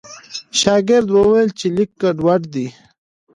شاګرد 0.59 1.07
وویل 1.11 1.49
چې 1.59 1.67
لیک 1.75 1.91
ګډوډ 2.01 2.41
دی. 2.53 2.67